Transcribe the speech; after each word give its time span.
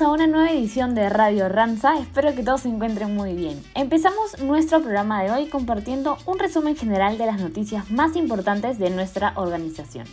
A 0.00 0.08
una 0.08 0.26
nueva 0.26 0.50
edición 0.50 0.94
de 0.94 1.10
Radio 1.10 1.50
Ranza, 1.50 1.98
espero 1.98 2.34
que 2.34 2.42
todos 2.42 2.62
se 2.62 2.70
encuentren 2.70 3.14
muy 3.14 3.34
bien. 3.34 3.62
Empezamos 3.74 4.42
nuestro 4.42 4.80
programa 4.80 5.22
de 5.22 5.30
hoy 5.30 5.46
compartiendo 5.48 6.16
un 6.24 6.38
resumen 6.38 6.74
general 6.74 7.18
de 7.18 7.26
las 7.26 7.38
noticias 7.38 7.90
más 7.90 8.16
importantes 8.16 8.78
de 8.78 8.88
nuestra 8.88 9.34
organización. 9.36 10.06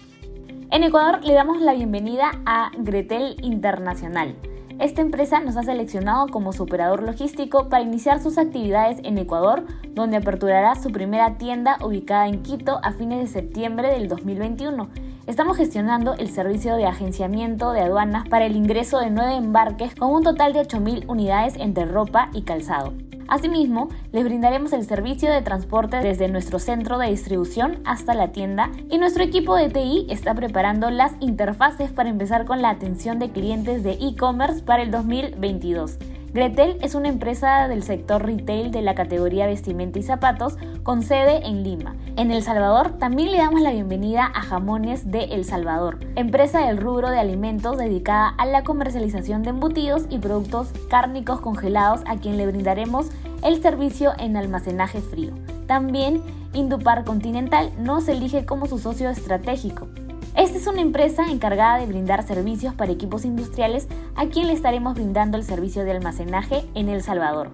En 0.72 0.84
Ecuador 0.84 1.24
le 1.24 1.34
damos 1.34 1.62
la 1.62 1.74
bienvenida 1.74 2.32
a 2.46 2.72
Gretel 2.78 3.38
Internacional. 3.42 4.36
Esta 4.78 5.02
empresa 5.02 5.40
nos 5.40 5.56
ha 5.56 5.64
seleccionado 5.64 6.28
como 6.28 6.52
su 6.52 6.64
operador 6.64 7.02
logístico 7.02 7.70
para 7.70 7.84
iniciar 7.84 8.22
sus 8.22 8.38
actividades 8.38 9.00
en 9.04 9.18
Ecuador, 9.18 9.64
donde 9.92 10.18
aperturará 10.18 10.76
su 10.76 10.92
primera 10.92 11.38
tienda 11.38 11.78
ubicada 11.82 12.28
en 12.28 12.44
Quito 12.44 12.82
a 12.84 12.92
fines 12.92 13.22
de 13.22 13.28
septiembre 13.28 13.88
del 13.88 14.10
2021 14.10 14.90
Estamos 15.28 15.58
gestionando 15.58 16.14
el 16.14 16.30
servicio 16.30 16.78
de 16.78 16.86
agenciamiento 16.86 17.74
de 17.74 17.82
aduanas 17.82 18.30
para 18.30 18.46
el 18.46 18.56
ingreso 18.56 19.00
de 19.00 19.10
nueve 19.10 19.36
embarques 19.36 19.94
con 19.94 20.10
un 20.10 20.24
total 20.24 20.54
de 20.54 20.62
8.000 20.62 21.04
unidades 21.10 21.56
entre 21.58 21.84
ropa 21.84 22.30
y 22.34 22.44
calzado. 22.44 22.94
Asimismo, 23.28 23.90
les 24.14 24.24
brindaremos 24.24 24.72
el 24.72 24.86
servicio 24.86 25.30
de 25.30 25.42
transporte 25.42 25.98
desde 25.98 26.30
nuestro 26.30 26.60
centro 26.60 26.98
de 26.98 27.10
distribución 27.10 27.82
hasta 27.84 28.14
la 28.14 28.32
tienda 28.32 28.72
y 28.90 29.00
nuestro 29.00 29.22
equipo 29.22 29.58
de 29.58 29.70
TI 29.70 30.08
está 30.10 30.34
preparando 30.34 30.90
las 30.92 31.12
interfaces 31.20 31.92
para 31.92 32.08
empezar 32.08 32.46
con 32.46 32.62
la 32.62 32.70
atención 32.70 33.20
de 33.20 33.30
clientes 33.30 33.84
de 33.84 33.98
e-commerce 34.00 34.64
para 34.64 34.82
el 34.82 34.92
2022. 34.92 35.98
Gretel 36.34 36.78
es 36.82 36.94
una 36.94 37.08
empresa 37.08 37.68
del 37.70 37.84
sector 37.84 38.26
retail 38.26 38.72
de 38.72 38.82
la 38.82 38.96
categoría 38.96 39.48
vestimenta 39.48 39.98
y 39.98 40.04
zapatos 40.04 40.58
con 40.84 41.02
sede 41.02 41.48
en 41.48 41.64
Lima. 41.64 41.96
En 42.18 42.32
El 42.32 42.44
Salvador 42.44 42.98
también 43.00 43.32
le 43.32 43.38
damos 43.38 43.62
la 43.62 43.72
bienvenida 43.72 44.26
a 44.26 44.42
Jamones 44.42 45.10
de 45.10 45.24
El 45.26 45.46
Salvador, 45.46 46.00
empresa 46.16 46.66
del 46.66 46.78
rubro 46.78 47.10
de 47.10 47.20
alimentos 47.20 47.78
dedicada 47.78 48.30
a 48.38 48.46
la 48.46 48.64
comercialización 48.64 49.42
de 49.42 49.52
embutidos 49.52 50.04
y 50.10 50.20
productos 50.20 50.74
cárnicos 50.90 51.40
congelados 51.40 52.02
a 52.06 52.18
quien 52.18 52.36
le 52.36 52.46
brindaremos 52.46 53.08
el 53.42 53.62
servicio 53.62 54.12
en 54.20 54.36
almacenaje 54.36 55.00
frío. 55.00 55.32
También 55.66 56.22
Indupar 56.54 57.06
Continental 57.06 57.72
nos 57.80 58.08
elige 58.10 58.46
como 58.46 58.68
su 58.68 58.80
socio 58.80 59.10
estratégico. 59.10 59.88
Esta 60.38 60.60
es 60.60 60.68
una 60.68 60.82
empresa 60.82 61.26
encargada 61.32 61.80
de 61.80 61.88
brindar 61.88 62.22
servicios 62.22 62.76
para 62.76 62.92
equipos 62.92 63.26
industriales 63.26 63.88
a 64.16 64.28
quien 64.28 64.46
le 64.46 64.54
estaremos 64.54 64.94
brindando 64.94 65.36
el 65.36 65.44
servicio 65.44 65.84
de 65.84 65.90
almacenaje 65.90 66.64
en 66.76 66.90
El 66.90 67.02
Salvador. 67.02 67.54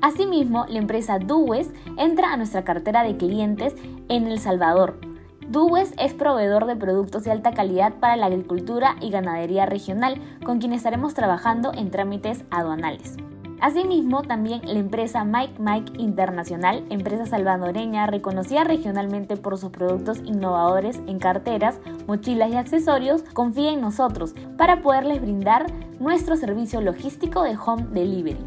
Asimismo, 0.00 0.64
la 0.68 0.78
empresa 0.78 1.18
Duwes 1.18 1.72
entra 1.98 2.32
a 2.32 2.36
nuestra 2.36 2.62
cartera 2.62 3.02
de 3.02 3.16
clientes 3.16 3.74
en 4.08 4.28
El 4.28 4.38
Salvador. 4.38 5.00
Duwes 5.48 5.92
es 5.98 6.14
proveedor 6.14 6.66
de 6.66 6.76
productos 6.76 7.24
de 7.24 7.32
alta 7.32 7.50
calidad 7.50 7.94
para 7.94 8.14
la 8.14 8.26
agricultura 8.26 8.94
y 9.00 9.10
ganadería 9.10 9.66
regional, 9.66 10.22
con 10.44 10.60
quien 10.60 10.72
estaremos 10.72 11.14
trabajando 11.14 11.72
en 11.74 11.90
trámites 11.90 12.44
aduanales. 12.48 13.16
Asimismo, 13.60 14.22
también 14.22 14.60
la 14.64 14.78
empresa 14.78 15.24
Mike 15.24 15.54
Mike 15.58 15.92
Internacional, 15.98 16.84
empresa 16.90 17.26
salvadoreña 17.26 18.06
reconocida 18.06 18.64
regionalmente 18.64 19.36
por 19.36 19.56
sus 19.58 19.70
productos 19.70 20.18
innovadores 20.24 21.00
en 21.06 21.18
carteras, 21.18 21.78
mochilas 22.06 22.50
y 22.50 22.56
accesorios, 22.56 23.22
confía 23.32 23.72
en 23.72 23.80
nosotros 23.80 24.34
para 24.58 24.82
poderles 24.82 25.22
brindar 25.22 25.66
nuestro 25.98 26.36
servicio 26.36 26.80
logístico 26.80 27.42
de 27.42 27.56
home 27.56 27.86
delivery. 27.92 28.38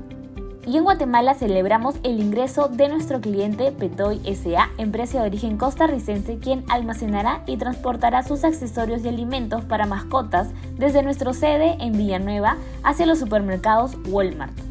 Y 0.68 0.76
en 0.76 0.84
Guatemala 0.84 1.34
celebramos 1.34 1.96
el 2.04 2.20
ingreso 2.20 2.68
de 2.68 2.90
nuestro 2.90 3.22
cliente 3.22 3.72
Petoy 3.72 4.20
SA, 4.36 4.70
empresa 4.78 5.22
de 5.22 5.28
origen 5.28 5.58
costarricense, 5.58 6.40
quien 6.40 6.66
almacenará 6.68 7.42
y 7.48 7.56
transportará 7.56 8.22
sus 8.22 8.44
accesorios 8.44 9.06
y 9.06 9.08
alimentos 9.08 9.64
para 9.64 9.86
mascotas 9.86 10.50
desde 10.78 11.04
nuestro 11.04 11.34
sede 11.34 11.78
en 11.80 11.94
Villanueva 11.94 12.58
hacia 12.84 13.06
los 13.06 13.18
supermercados 13.18 13.96
Walmart. 14.10 14.67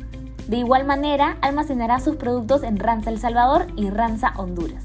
De 0.49 0.59
igual 0.59 0.85
manera, 0.85 1.39
almacenará 1.41 1.99
sus 1.99 2.17
productos 2.17 2.63
en 2.63 2.79
Ranza 2.79 3.11
El 3.11 3.19
Salvador 3.19 3.67
y 3.75 3.91
Ranza 3.91 4.33
Honduras. 4.37 4.85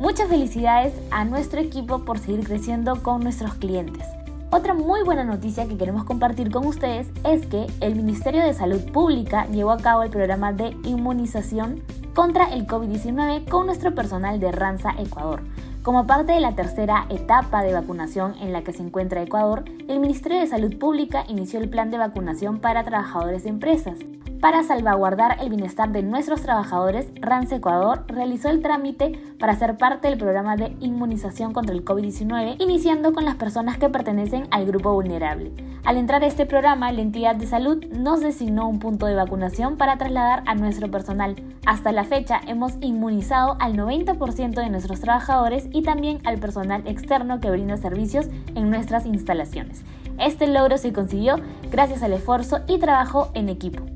Muchas 0.00 0.28
felicidades 0.28 0.94
a 1.10 1.24
nuestro 1.24 1.60
equipo 1.60 2.00
por 2.00 2.18
seguir 2.18 2.46
creciendo 2.46 3.02
con 3.02 3.20
nuestros 3.22 3.54
clientes. 3.54 4.06
Otra 4.50 4.72
muy 4.74 5.02
buena 5.02 5.24
noticia 5.24 5.68
que 5.68 5.76
queremos 5.76 6.04
compartir 6.04 6.50
con 6.50 6.66
ustedes 6.66 7.08
es 7.24 7.46
que 7.46 7.66
el 7.80 7.94
Ministerio 7.94 8.42
de 8.42 8.54
Salud 8.54 8.80
Pública 8.90 9.46
llevó 9.46 9.72
a 9.72 9.78
cabo 9.78 10.02
el 10.02 10.10
programa 10.10 10.52
de 10.52 10.76
inmunización 10.84 11.82
contra 12.14 12.52
el 12.52 12.66
COVID-19 12.66 13.48
con 13.48 13.66
nuestro 13.66 13.94
personal 13.94 14.40
de 14.40 14.50
Ranza 14.50 14.94
Ecuador. 14.98 15.42
Como 15.82 16.06
parte 16.06 16.32
de 16.32 16.40
la 16.40 16.54
tercera 16.54 17.06
etapa 17.10 17.62
de 17.62 17.74
vacunación 17.74 18.34
en 18.40 18.52
la 18.52 18.62
que 18.62 18.72
se 18.72 18.82
encuentra 18.82 19.22
Ecuador, 19.22 19.64
el 19.88 20.00
Ministerio 20.00 20.38
de 20.38 20.46
Salud 20.46 20.78
Pública 20.78 21.24
inició 21.28 21.60
el 21.60 21.68
plan 21.68 21.90
de 21.90 21.98
vacunación 21.98 22.60
para 22.60 22.84
trabajadores 22.84 23.44
de 23.44 23.50
empresas. 23.50 23.98
Para 24.42 24.64
salvaguardar 24.64 25.36
el 25.40 25.50
bienestar 25.50 25.92
de 25.92 26.02
nuestros 26.02 26.42
trabajadores, 26.42 27.12
RANS 27.20 27.52
Ecuador 27.52 28.02
realizó 28.08 28.48
el 28.48 28.60
trámite 28.60 29.12
para 29.38 29.54
ser 29.54 29.76
parte 29.76 30.08
del 30.08 30.18
programa 30.18 30.56
de 30.56 30.76
inmunización 30.80 31.52
contra 31.52 31.72
el 31.72 31.84
COVID-19, 31.84 32.56
iniciando 32.58 33.12
con 33.12 33.24
las 33.24 33.36
personas 33.36 33.78
que 33.78 33.88
pertenecen 33.88 34.48
al 34.50 34.66
grupo 34.66 34.94
vulnerable. 34.94 35.52
Al 35.84 35.96
entrar 35.96 36.24
a 36.24 36.26
este 36.26 36.44
programa, 36.44 36.90
la 36.90 37.02
entidad 37.02 37.36
de 37.36 37.46
salud 37.46 37.84
nos 37.92 38.20
designó 38.20 38.68
un 38.68 38.80
punto 38.80 39.06
de 39.06 39.14
vacunación 39.14 39.76
para 39.76 39.96
trasladar 39.96 40.42
a 40.46 40.56
nuestro 40.56 40.90
personal. 40.90 41.36
Hasta 41.64 41.92
la 41.92 42.02
fecha 42.02 42.40
hemos 42.48 42.72
inmunizado 42.80 43.56
al 43.60 43.76
90% 43.76 44.54
de 44.54 44.70
nuestros 44.70 44.98
trabajadores 44.98 45.68
y 45.70 45.82
también 45.82 46.18
al 46.24 46.38
personal 46.38 46.82
externo 46.88 47.38
que 47.38 47.52
brinda 47.52 47.76
servicios 47.76 48.26
en 48.56 48.70
nuestras 48.70 49.06
instalaciones. 49.06 49.84
Este 50.18 50.48
logro 50.48 50.78
se 50.78 50.92
consiguió 50.92 51.36
gracias 51.70 52.02
al 52.02 52.12
esfuerzo 52.12 52.58
y 52.66 52.80
trabajo 52.80 53.30
en 53.34 53.48
equipo. 53.48 53.91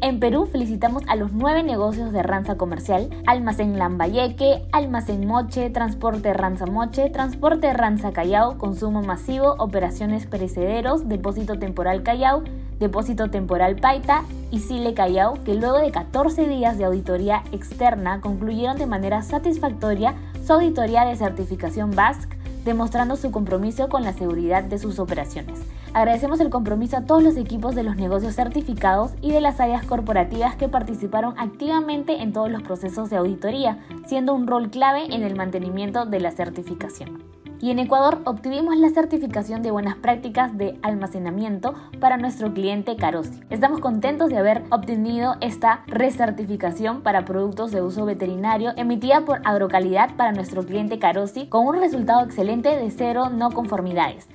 En 0.00 0.20
Perú 0.20 0.46
felicitamos 0.46 1.02
a 1.08 1.16
los 1.16 1.32
nueve 1.32 1.64
negocios 1.64 2.12
de 2.12 2.22
Ranza 2.22 2.56
Comercial, 2.56 3.10
Almacén 3.26 3.78
Lambayeque, 3.78 4.62
Almacén 4.70 5.26
Moche, 5.26 5.70
Transporte 5.70 6.32
Ranza 6.34 6.66
Moche, 6.66 7.10
Transporte 7.10 7.72
Ranza 7.72 8.12
Callao, 8.12 8.58
Consumo 8.58 9.02
Masivo, 9.02 9.56
Operaciones 9.58 10.26
Perecederos, 10.26 11.08
Depósito 11.08 11.58
Temporal 11.58 12.04
Callao, 12.04 12.44
Depósito 12.78 13.28
Temporal 13.28 13.74
Paita 13.74 14.22
y 14.52 14.60
Sile 14.60 14.94
Callao, 14.94 15.42
que 15.42 15.56
luego 15.56 15.78
de 15.78 15.90
14 15.90 16.46
días 16.46 16.78
de 16.78 16.84
auditoría 16.84 17.42
externa 17.50 18.20
concluyeron 18.20 18.78
de 18.78 18.86
manera 18.86 19.22
satisfactoria 19.22 20.14
su 20.46 20.52
auditoría 20.52 21.04
de 21.06 21.16
certificación 21.16 21.90
BASC, 21.90 22.37
demostrando 22.64 23.16
su 23.16 23.30
compromiso 23.30 23.88
con 23.88 24.02
la 24.02 24.12
seguridad 24.12 24.62
de 24.64 24.78
sus 24.78 24.98
operaciones. 24.98 25.60
Agradecemos 25.94 26.40
el 26.40 26.50
compromiso 26.50 26.96
a 26.96 27.04
todos 27.04 27.22
los 27.22 27.36
equipos 27.36 27.74
de 27.74 27.82
los 27.82 27.96
negocios 27.96 28.34
certificados 28.34 29.12
y 29.20 29.32
de 29.32 29.40
las 29.40 29.58
áreas 29.60 29.84
corporativas 29.84 30.56
que 30.56 30.68
participaron 30.68 31.34
activamente 31.38 32.22
en 32.22 32.32
todos 32.32 32.50
los 32.50 32.62
procesos 32.62 33.10
de 33.10 33.16
auditoría, 33.16 33.78
siendo 34.06 34.34
un 34.34 34.46
rol 34.46 34.70
clave 34.70 35.06
en 35.14 35.22
el 35.22 35.34
mantenimiento 35.34 36.04
de 36.04 36.20
la 36.20 36.30
certificación. 36.30 37.37
Y 37.60 37.72
en 37.72 37.80
Ecuador 37.80 38.20
obtuvimos 38.24 38.76
la 38.76 38.90
certificación 38.90 39.62
de 39.62 39.72
buenas 39.72 39.96
prácticas 39.96 40.56
de 40.56 40.78
almacenamiento 40.82 41.74
para 41.98 42.16
nuestro 42.16 42.54
cliente 42.54 42.94
Carosi. 42.94 43.40
Estamos 43.50 43.80
contentos 43.80 44.30
de 44.30 44.38
haber 44.38 44.62
obtenido 44.70 45.34
esta 45.40 45.82
recertificación 45.88 47.02
para 47.02 47.24
productos 47.24 47.72
de 47.72 47.82
uso 47.82 48.04
veterinario 48.04 48.72
emitida 48.76 49.22
por 49.22 49.40
Agrocalidad 49.44 50.14
para 50.14 50.30
nuestro 50.30 50.64
cliente 50.64 51.00
Carosi 51.00 51.46
con 51.46 51.66
un 51.66 51.80
resultado 51.80 52.24
excelente 52.24 52.76
de 52.76 52.90
cero 52.92 53.28
no 53.28 53.50
conformidades. 53.50 54.28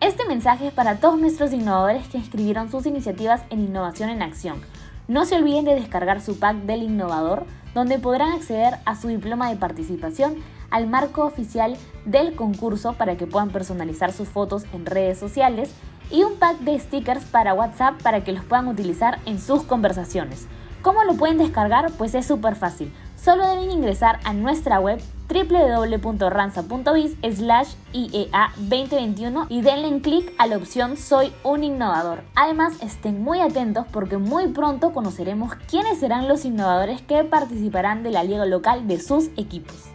Este 0.00 0.26
mensaje 0.26 0.66
es 0.66 0.72
para 0.72 0.96
todos 0.96 1.20
nuestros 1.20 1.52
innovadores 1.52 2.08
que 2.08 2.18
inscribieron 2.18 2.68
sus 2.68 2.84
iniciativas 2.84 3.42
en 3.50 3.60
Innovación 3.60 4.10
en 4.10 4.22
Acción. 4.22 4.60
No 5.06 5.24
se 5.24 5.36
olviden 5.36 5.64
de 5.64 5.76
descargar 5.76 6.20
su 6.20 6.38
pack 6.38 6.56
del 6.64 6.82
innovador, 6.82 7.46
donde 7.74 7.98
podrán 7.98 8.32
acceder 8.32 8.74
a 8.86 8.96
su 8.96 9.08
diploma 9.08 9.50
de 9.50 9.56
participación, 9.56 10.36
al 10.74 10.88
marco 10.88 11.24
oficial 11.24 11.76
del 12.04 12.34
concurso 12.34 12.94
para 12.94 13.16
que 13.16 13.28
puedan 13.28 13.50
personalizar 13.50 14.12
sus 14.12 14.28
fotos 14.28 14.64
en 14.72 14.86
redes 14.86 15.18
sociales 15.18 15.70
y 16.10 16.24
un 16.24 16.34
pack 16.34 16.58
de 16.58 16.78
stickers 16.80 17.24
para 17.26 17.54
WhatsApp 17.54 18.02
para 18.02 18.24
que 18.24 18.32
los 18.32 18.44
puedan 18.44 18.66
utilizar 18.66 19.20
en 19.24 19.38
sus 19.38 19.62
conversaciones. 19.62 20.48
¿Cómo 20.82 21.04
lo 21.04 21.14
pueden 21.14 21.38
descargar? 21.38 21.92
Pues 21.92 22.16
es 22.16 22.26
súper 22.26 22.56
fácil. 22.56 22.92
Solo 23.16 23.46
deben 23.46 23.70
ingresar 23.70 24.18
a 24.24 24.32
nuestra 24.32 24.80
web 24.80 25.00
www.ranza.biz 25.28 27.16
slash 27.36 27.68
IEA 27.92 28.52
2021 28.56 29.46
y 29.48 29.62
denle 29.62 29.86
en 29.86 30.00
clic 30.00 30.34
a 30.38 30.48
la 30.48 30.56
opción 30.56 30.96
Soy 30.96 31.32
un 31.44 31.62
innovador. 31.62 32.24
Además, 32.34 32.74
estén 32.82 33.22
muy 33.22 33.40
atentos 33.40 33.86
porque 33.92 34.18
muy 34.18 34.48
pronto 34.48 34.92
conoceremos 34.92 35.54
quiénes 35.70 36.00
serán 36.00 36.26
los 36.26 36.44
innovadores 36.44 37.00
que 37.00 37.22
participarán 37.22 38.02
de 38.02 38.10
la 38.10 38.24
liga 38.24 38.44
local 38.44 38.88
de 38.88 39.00
sus 39.00 39.28
equipos. 39.36 39.93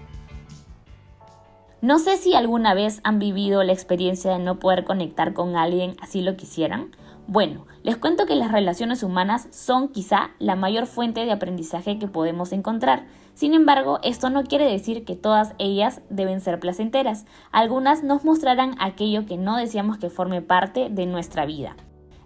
No 1.81 1.97
sé 1.97 2.17
si 2.17 2.35
alguna 2.35 2.73
vez 2.73 2.99
han 3.05 3.19
vivido 3.19 3.63
la 3.63 3.71
experiencia 3.71 4.33
de 4.33 4.39
no 4.39 4.59
poder 4.59 4.83
conectar 4.83 5.33
con 5.33 5.55
alguien 5.55 5.95
así 6.01 6.21
lo 6.21 6.35
quisieran. 6.35 6.91
Bueno, 7.25 7.67
les 7.83 7.95
cuento 7.95 8.25
que 8.25 8.35
las 8.35 8.51
relaciones 8.51 9.01
humanas 9.01 9.47
son 9.51 9.87
quizá 9.87 10.31
la 10.39 10.57
mayor 10.57 10.87
fuente 10.87 11.23
de 11.23 11.31
aprendizaje 11.31 11.97
que 11.97 12.09
podemos 12.09 12.51
encontrar. 12.51 13.05
Sin 13.33 13.53
embargo, 13.53 13.99
esto 14.03 14.29
no 14.29 14.43
quiere 14.43 14.69
decir 14.69 15.05
que 15.05 15.15
todas 15.15 15.53
ellas 15.57 16.01
deben 16.09 16.41
ser 16.41 16.59
placenteras. 16.59 17.25
Algunas 17.53 18.03
nos 18.03 18.25
mostrarán 18.25 18.75
aquello 18.81 19.25
que 19.25 19.37
no 19.37 19.55
deseamos 19.55 19.99
que 19.99 20.09
forme 20.09 20.41
parte 20.41 20.89
de 20.89 21.05
nuestra 21.05 21.45
vida. 21.45 21.77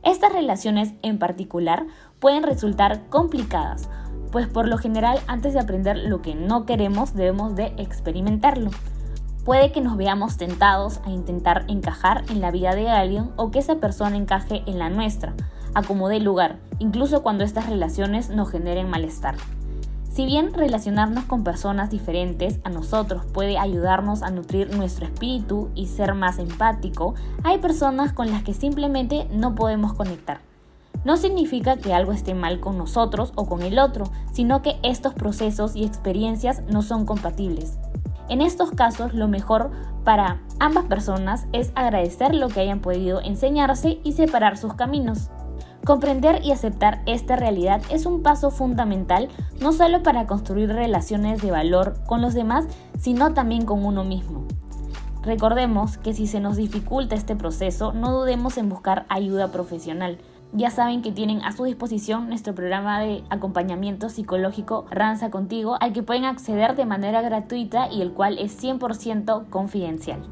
Estas 0.01 0.33
relaciones 0.33 0.95
en 1.03 1.19
particular 1.19 1.85
pueden 2.19 2.41
resultar 2.41 3.07
complicadas, 3.09 3.87
pues 4.31 4.47
por 4.47 4.67
lo 4.67 4.79
general 4.79 5.19
antes 5.27 5.53
de 5.53 5.59
aprender 5.59 5.95
lo 5.95 6.23
que 6.23 6.33
no 6.33 6.65
queremos 6.65 7.13
debemos 7.13 7.55
de 7.55 7.67
experimentarlo. 7.77 8.71
Puede 9.43 9.73
que 9.73 9.81
nos 9.81 9.97
veamos 9.97 10.37
tentados 10.37 11.01
a 11.05 11.09
intentar 11.09 11.65
encajar 11.67 12.23
en 12.29 12.39
la 12.39 12.49
vida 12.49 12.75
de 12.75 12.89
alguien 12.89 13.31
o 13.35 13.51
que 13.51 13.59
esa 13.59 13.75
persona 13.75 14.15
encaje 14.15 14.63
en 14.67 14.79
la 14.79 14.89
nuestra, 14.89 15.33
acomode 15.73 16.21
lugar, 16.21 16.59
incluso 16.79 17.23
cuando 17.23 17.43
estas 17.43 17.67
relaciones 17.67 18.29
nos 18.29 18.49
generen 18.49 18.89
malestar. 18.89 19.35
Si 20.09 20.25
bien 20.25 20.53
relacionarnos 20.53 21.25
con 21.25 21.43
personas 21.43 21.89
diferentes 21.89 22.59
a 22.63 22.69
nosotros 22.69 23.25
puede 23.25 23.57
ayudarnos 23.57 24.21
a 24.21 24.29
nutrir 24.29 24.73
nuestro 24.77 25.05
espíritu 25.05 25.71
y 25.75 25.87
ser 25.87 26.13
más 26.13 26.39
empático, 26.39 27.15
hay 27.43 27.57
personas 27.57 28.13
con 28.13 28.31
las 28.31 28.43
que 28.43 28.53
simplemente 28.53 29.27
no 29.31 29.55
podemos 29.55 29.93
conectar. 29.93 30.39
No 31.03 31.17
significa 31.17 31.75
que 31.75 31.93
algo 31.93 32.13
esté 32.13 32.33
mal 32.33 32.61
con 32.61 32.77
nosotros 32.77 33.33
o 33.35 33.45
con 33.45 33.61
el 33.61 33.77
otro, 33.77 34.05
sino 34.31 34.61
que 34.61 34.77
estos 34.83 35.13
procesos 35.13 35.75
y 35.75 35.83
experiencias 35.83 36.61
no 36.69 36.81
son 36.81 37.05
compatibles. 37.05 37.77
En 38.29 38.41
estos 38.41 38.71
casos, 38.71 39.13
lo 39.13 39.27
mejor 39.27 39.71
para 40.03 40.41
ambas 40.59 40.85
personas 40.85 41.45
es 41.51 41.71
agradecer 41.75 42.33
lo 42.33 42.49
que 42.49 42.61
hayan 42.61 42.79
podido 42.79 43.21
enseñarse 43.21 43.99
y 44.03 44.13
separar 44.13 44.57
sus 44.57 44.73
caminos. 44.73 45.29
Comprender 45.85 46.43
y 46.43 46.51
aceptar 46.51 47.01
esta 47.05 47.35
realidad 47.35 47.81
es 47.89 48.05
un 48.05 48.23
paso 48.23 48.51
fundamental 48.51 49.27
no 49.59 49.73
solo 49.73 50.01
para 50.01 50.27
construir 50.27 50.69
relaciones 50.69 51.41
de 51.41 51.51
valor 51.51 51.95
con 52.07 52.21
los 52.21 52.33
demás, 52.33 52.65
sino 52.97 53.33
también 53.33 53.65
con 53.65 53.85
uno 53.85 54.05
mismo. 54.05 54.45
Recordemos 55.23 55.97
que 55.97 56.13
si 56.13 56.27
se 56.27 56.39
nos 56.39 56.57
dificulta 56.57 57.15
este 57.15 57.35
proceso, 57.35 57.93
no 57.93 58.11
dudemos 58.11 58.57
en 58.57 58.69
buscar 58.69 59.05
ayuda 59.09 59.51
profesional. 59.51 60.17
Ya 60.55 60.69
saben 60.69 61.01
que 61.01 61.11
tienen 61.11 61.41
a 61.43 61.51
su 61.51 61.63
disposición 61.63 62.29
nuestro 62.29 62.53
programa 62.53 62.99
de 62.99 63.23
acompañamiento 63.31 64.09
psicológico 64.09 64.85
Ranza 64.91 65.31
Contigo, 65.31 65.77
al 65.79 65.93
que 65.93 66.03
pueden 66.03 66.25
acceder 66.25 66.75
de 66.75 66.85
manera 66.85 67.21
gratuita 67.21 67.91
y 67.91 68.03
el 68.03 68.13
cual 68.13 68.37
es 68.37 68.63
100% 68.63 69.49
confidencial. 69.49 70.29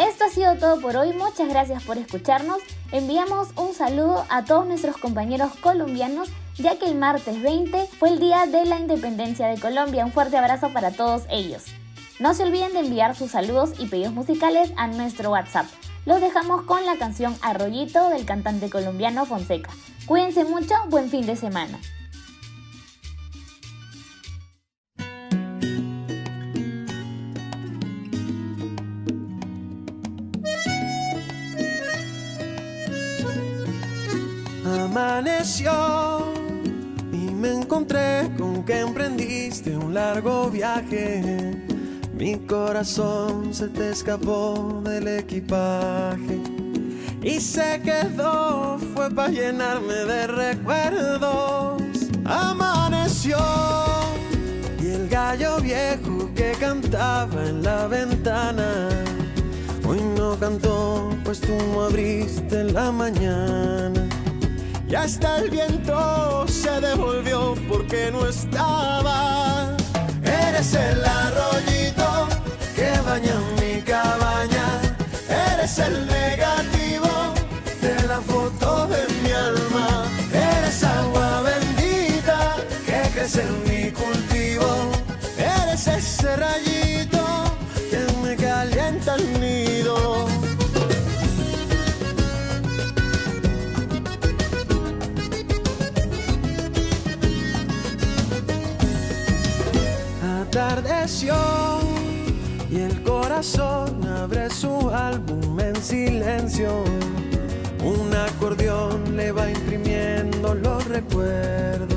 Esto 0.00 0.24
ha 0.24 0.28
sido 0.28 0.56
todo 0.56 0.80
por 0.80 0.96
hoy, 0.96 1.12
muchas 1.12 1.48
gracias 1.48 1.84
por 1.84 1.98
escucharnos. 1.98 2.58
Enviamos 2.90 3.48
un 3.56 3.74
saludo 3.74 4.24
a 4.28 4.44
todos 4.44 4.66
nuestros 4.66 4.96
compañeros 4.96 5.52
colombianos, 5.60 6.28
ya 6.56 6.80
que 6.80 6.86
el 6.86 6.96
martes 6.96 7.40
20 7.40 7.86
fue 7.98 8.08
el 8.08 8.18
día 8.18 8.46
de 8.46 8.64
la 8.64 8.80
independencia 8.80 9.46
de 9.46 9.60
Colombia. 9.60 10.04
Un 10.04 10.12
fuerte 10.12 10.36
abrazo 10.36 10.72
para 10.72 10.90
todos 10.90 11.26
ellos. 11.30 11.66
No 12.18 12.34
se 12.34 12.42
olviden 12.42 12.72
de 12.72 12.80
enviar 12.80 13.14
sus 13.14 13.30
saludos 13.30 13.74
y 13.78 13.86
pedidos 13.86 14.14
musicales 14.14 14.72
a 14.76 14.88
nuestro 14.88 15.30
WhatsApp. 15.30 15.66
Los 16.08 16.22
dejamos 16.22 16.62
con 16.62 16.86
la 16.86 16.96
canción 16.96 17.36
Arroyito 17.42 18.08
del 18.08 18.24
cantante 18.24 18.70
colombiano 18.70 19.26
Fonseca. 19.26 19.68
Cuídense 20.06 20.42
mucho, 20.42 20.74
buen 20.88 21.10
fin 21.10 21.26
de 21.26 21.36
semana. 21.36 21.78
Amaneció 34.64 36.32
y 37.12 37.16
me 37.34 37.50
encontré 37.50 38.30
con 38.38 38.64
que 38.64 38.80
emprendiste 38.80 39.76
un 39.76 39.92
largo 39.92 40.48
viaje. 40.48 41.67
Mi 42.18 42.34
corazón 42.34 43.54
se 43.54 43.68
te 43.68 43.90
escapó 43.90 44.82
del 44.84 45.06
equipaje 45.06 46.40
y 47.22 47.38
se 47.40 47.80
quedó, 47.80 48.76
fue 48.92 49.08
para 49.08 49.28
llenarme 49.28 49.94
de 49.94 50.26
recuerdos. 50.26 51.80
Amaneció 52.24 53.38
y 54.82 54.88
el 54.88 55.08
gallo 55.08 55.60
viejo 55.60 56.28
que 56.34 56.56
cantaba 56.58 57.40
en 57.44 57.62
la 57.62 57.86
ventana. 57.86 58.88
Hoy 59.86 60.00
no 60.16 60.36
cantó, 60.40 61.10
pues 61.22 61.40
tú 61.40 61.56
no 61.72 61.82
abriste 61.84 62.62
en 62.62 62.74
la 62.74 62.90
mañana. 62.90 64.08
Y 64.88 64.94
hasta 64.96 65.38
el 65.38 65.50
viento 65.50 66.48
se 66.48 66.80
devolvió 66.80 67.54
porque 67.68 68.10
no 68.10 68.26
estaba. 68.26 69.77
Eres 70.58 70.74
el 70.74 71.04
arroyito 71.04 72.28
que 72.74 72.90
baña 73.06 73.36
mi 73.60 73.80
cabaña. 73.80 74.66
Eres 75.52 75.78
el 75.78 76.04
negativo 76.08 77.32
de 77.80 78.08
la 78.08 78.20
foto 78.20 78.88
de 78.88 79.06
mi 79.22 79.30
alma. 79.30 80.04
Eres 80.32 80.82
agua 80.82 81.42
bendita 81.42 82.56
que 82.84 83.08
crece 83.14 83.42
en 83.42 83.62
mi 83.68 83.92
cultivo. 83.92 84.90
Eres 85.38 85.86
ese 85.86 86.34
rayito 86.34 86.67
Y 102.70 102.80
el 102.80 103.02
corazón 103.02 104.06
abre 104.06 104.50
su 104.50 104.90
álbum 104.90 105.58
en 105.58 105.74
silencio. 105.76 106.84
Un 107.82 108.14
acordeón 108.14 109.16
le 109.16 109.32
va 109.32 109.48
imprimiendo 109.48 110.54
los 110.54 110.84
recuerdos 110.84 111.96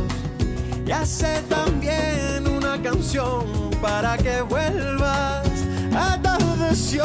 y 0.88 0.92
hace 0.92 1.42
también 1.50 2.48
una 2.48 2.82
canción 2.82 3.72
para 3.82 4.16
que 4.18 4.44
vuelvas. 4.44 5.46
Atardeció 5.94 7.04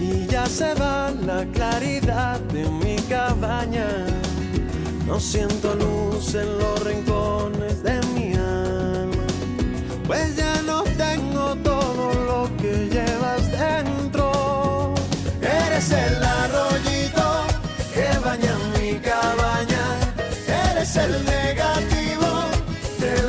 y 0.00 0.26
ya 0.26 0.46
se 0.46 0.72
va 0.76 1.10
la 1.10 1.44
claridad 1.52 2.40
de 2.40 2.64
mi 2.70 2.96
cabaña. 3.02 4.06
No 5.06 5.20
siento 5.20 5.74
luz 5.74 6.34
en 6.34 6.58
los 6.58 6.73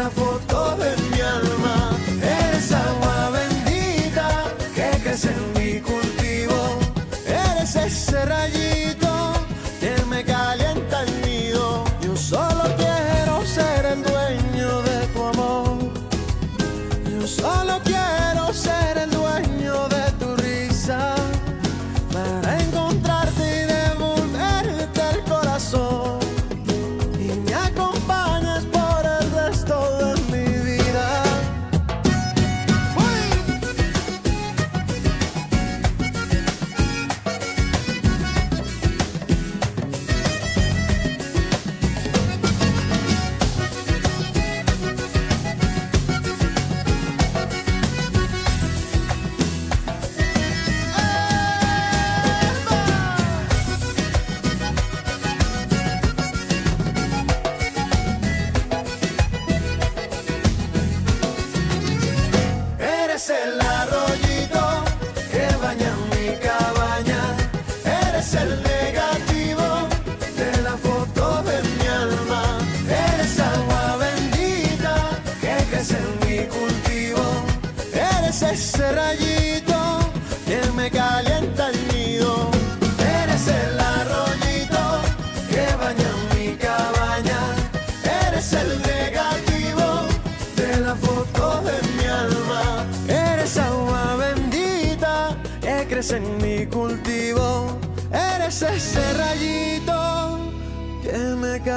de 0.06 0.12
la 0.12 0.12
foto 0.12 0.65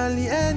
cultivo, 0.09 0.48